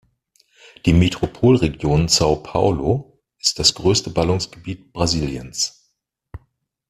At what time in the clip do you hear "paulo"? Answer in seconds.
2.41-3.19